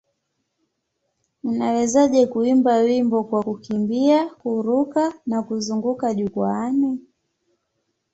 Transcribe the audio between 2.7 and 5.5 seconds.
wimbo kwa kukimbia, kururuka na